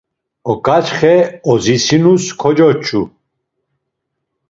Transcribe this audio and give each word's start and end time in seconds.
Uǩaçxe 0.51 1.15
odzitsinus 1.51 2.23
kocoç̌u. 2.41 3.01